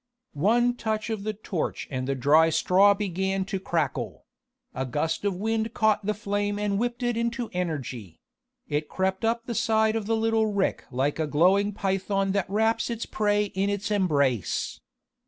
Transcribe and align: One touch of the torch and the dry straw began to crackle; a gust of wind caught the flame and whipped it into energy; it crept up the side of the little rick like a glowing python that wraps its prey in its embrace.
One 0.33 0.73
touch 0.77 1.11
of 1.11 1.21
the 1.21 1.33
torch 1.33 1.87
and 1.91 2.07
the 2.07 2.15
dry 2.15 2.49
straw 2.49 2.95
began 2.95 3.45
to 3.45 3.59
crackle; 3.59 4.25
a 4.73 4.83
gust 4.83 5.23
of 5.25 5.35
wind 5.35 5.75
caught 5.75 6.03
the 6.03 6.15
flame 6.15 6.57
and 6.57 6.79
whipped 6.79 7.03
it 7.03 7.15
into 7.15 7.51
energy; 7.53 8.19
it 8.67 8.89
crept 8.89 9.23
up 9.23 9.45
the 9.45 9.53
side 9.53 9.95
of 9.95 10.07
the 10.07 10.17
little 10.17 10.47
rick 10.47 10.85
like 10.89 11.19
a 11.19 11.27
glowing 11.27 11.71
python 11.71 12.31
that 12.31 12.49
wraps 12.49 12.89
its 12.89 13.05
prey 13.05 13.45
in 13.53 13.69
its 13.69 13.91
embrace. 13.91 14.79